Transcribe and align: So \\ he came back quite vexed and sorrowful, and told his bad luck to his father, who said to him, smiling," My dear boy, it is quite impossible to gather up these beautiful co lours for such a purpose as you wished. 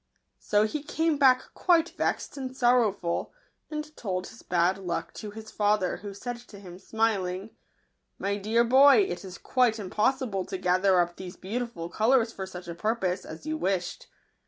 So 0.39 0.65
\\ 0.67 0.67
he 0.67 0.81
came 0.81 1.19
back 1.19 1.53
quite 1.53 1.89
vexed 1.89 2.35
and 2.35 2.57
sorrowful, 2.57 3.31
and 3.69 3.95
told 3.95 4.25
his 4.25 4.41
bad 4.41 4.79
luck 4.79 5.13
to 5.13 5.29
his 5.29 5.51
father, 5.51 5.97
who 5.97 6.11
said 6.11 6.37
to 6.37 6.57
him, 6.57 6.79
smiling," 6.79 7.51
My 8.17 8.35
dear 8.37 8.63
boy, 8.63 9.01
it 9.07 9.23
is 9.23 9.37
quite 9.37 9.77
impossible 9.77 10.43
to 10.45 10.57
gather 10.57 10.99
up 10.99 11.17
these 11.17 11.35
beautiful 11.37 11.87
co 11.87 12.07
lours 12.09 12.33
for 12.33 12.47
such 12.47 12.67
a 12.67 12.73
purpose 12.73 13.25
as 13.25 13.45
you 13.45 13.57
wished. 13.57 14.07